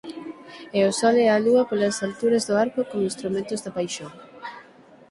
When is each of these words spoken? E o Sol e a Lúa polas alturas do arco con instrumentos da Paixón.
E 0.77 0.79
o 0.89 0.91
Sol 0.99 1.15
e 1.25 1.27
a 1.35 1.41
Lúa 1.45 1.63
polas 1.69 1.97
alturas 2.07 2.43
do 2.47 2.53
arco 2.65 2.81
con 2.89 2.99
instrumentos 3.09 3.59
da 3.61 3.71
Paixón. 3.77 4.11